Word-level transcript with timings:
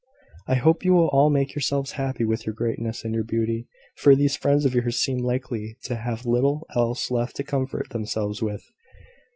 "I 0.47 0.55
hope 0.55 0.83
you 0.83 0.93
will 0.93 1.09
all 1.09 1.29
make 1.29 1.53
yourselves 1.53 1.91
happy 1.91 2.25
with 2.25 2.47
your 2.47 2.55
greatness 2.55 3.03
and 3.05 3.13
your 3.13 3.23
beauty: 3.23 3.67
for 3.97 4.15
these 4.15 4.35
friends 4.35 4.65
of 4.65 4.73
yours 4.73 4.97
seem 4.99 5.19
likely 5.19 5.77
to 5.83 5.95
have 5.95 6.25
little 6.25 6.65
else 6.75 7.11
left 7.11 7.35
to 7.35 7.43
comfort 7.43 7.91
themselves 7.91 8.41
with." 8.41 8.63